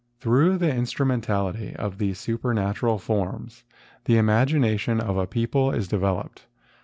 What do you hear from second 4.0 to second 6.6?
the imagination of a people is devel¬ oped.